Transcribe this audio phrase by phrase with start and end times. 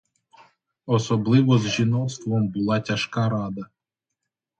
[0.85, 3.61] Особливо з жіноцтвом була тяжка рада.